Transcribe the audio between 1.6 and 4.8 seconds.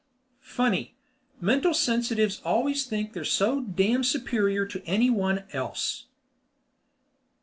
sensitives always think they're so damn superior